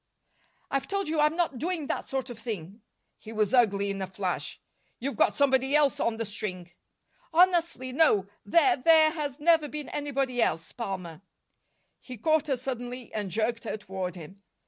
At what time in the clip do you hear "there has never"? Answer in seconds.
8.77-9.67